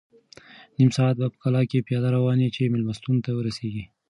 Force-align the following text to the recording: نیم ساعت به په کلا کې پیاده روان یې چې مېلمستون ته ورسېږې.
نیم 0.77 0.89
ساعت 0.97 1.15
به 1.19 1.25
په 1.33 1.37
کلا 1.43 1.61
کې 1.69 1.85
پیاده 1.87 2.09
روان 2.15 2.37
یې 2.43 2.49
چې 2.55 2.71
مېلمستون 2.73 3.15
ته 3.25 3.29
ورسېږې. 3.33 3.83